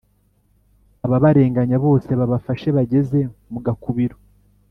[1.05, 3.19] Ababarenganya bose babafashe bageze
[3.51, 4.17] mu gakubiro.